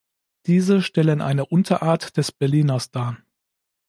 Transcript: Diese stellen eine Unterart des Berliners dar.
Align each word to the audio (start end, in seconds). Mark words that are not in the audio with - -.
Diese 0.47 0.81
stellen 0.81 1.21
eine 1.21 1.45
Unterart 1.45 2.17
des 2.17 2.31
Berliners 2.31 2.89
dar. 2.89 3.19